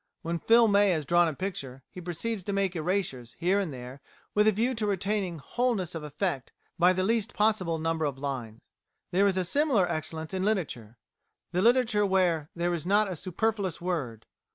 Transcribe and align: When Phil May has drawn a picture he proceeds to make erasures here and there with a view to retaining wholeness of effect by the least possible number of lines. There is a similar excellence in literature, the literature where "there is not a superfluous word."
When 0.23 0.39
Phil 0.39 0.67
May 0.67 0.89
has 0.89 1.05
drawn 1.05 1.27
a 1.27 1.33
picture 1.35 1.83
he 1.91 2.01
proceeds 2.01 2.41
to 2.45 2.53
make 2.53 2.75
erasures 2.75 3.35
here 3.37 3.59
and 3.59 3.71
there 3.71 4.01
with 4.33 4.47
a 4.47 4.51
view 4.51 4.73
to 4.73 4.87
retaining 4.87 5.37
wholeness 5.37 5.93
of 5.93 6.01
effect 6.01 6.51
by 6.79 6.91
the 6.91 7.03
least 7.03 7.35
possible 7.35 7.77
number 7.77 8.05
of 8.05 8.17
lines. 8.17 8.61
There 9.11 9.27
is 9.27 9.37
a 9.37 9.45
similar 9.45 9.87
excellence 9.87 10.33
in 10.33 10.43
literature, 10.43 10.97
the 11.51 11.61
literature 11.61 12.03
where 12.03 12.49
"there 12.55 12.73
is 12.73 12.87
not 12.87 13.11
a 13.11 13.15
superfluous 13.15 13.79
word." 13.79 14.25